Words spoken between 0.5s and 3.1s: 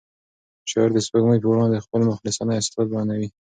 شاعر د سپوږمۍ په وړاندې خپل مخلصانه احساسات